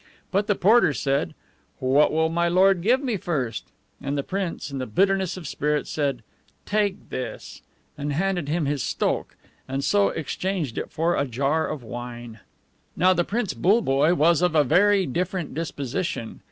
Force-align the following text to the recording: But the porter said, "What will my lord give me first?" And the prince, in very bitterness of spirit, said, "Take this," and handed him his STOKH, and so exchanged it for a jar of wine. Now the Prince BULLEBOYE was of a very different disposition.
But 0.31 0.47
the 0.47 0.55
porter 0.55 0.93
said, 0.95 1.35
"What 1.77 2.11
will 2.11 2.29
my 2.29 2.47
lord 2.47 2.81
give 2.81 3.01
me 3.03 3.17
first?" 3.17 3.65
And 4.01 4.17
the 4.17 4.23
prince, 4.23 4.71
in 4.71 4.79
very 4.79 4.89
bitterness 4.89 5.37
of 5.37 5.47
spirit, 5.47 5.85
said, 5.87 6.23
"Take 6.65 7.11
this," 7.11 7.61
and 7.99 8.11
handed 8.11 8.49
him 8.49 8.65
his 8.65 8.81
STOKH, 8.81 9.35
and 9.67 9.83
so 9.83 10.09
exchanged 10.09 10.79
it 10.79 10.89
for 10.89 11.15
a 11.15 11.27
jar 11.27 11.67
of 11.69 11.83
wine. 11.83 12.39
Now 12.95 13.13
the 13.13 13.23
Prince 13.23 13.53
BULLEBOYE 13.53 14.13
was 14.15 14.41
of 14.41 14.55
a 14.55 14.63
very 14.63 15.05
different 15.05 15.53
disposition. 15.53 16.39